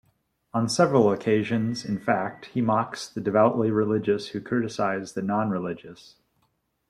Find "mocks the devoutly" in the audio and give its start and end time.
2.59-3.69